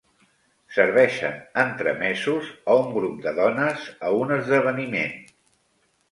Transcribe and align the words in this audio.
Serveixen 0.75 1.33
entremesos 1.63 2.49
a 2.73 2.77
un 2.83 2.89
grup 2.95 3.19
de 3.25 3.33
dones 3.41 3.83
a 4.07 4.09
un 4.23 4.33
esdeveniment. 4.39 5.13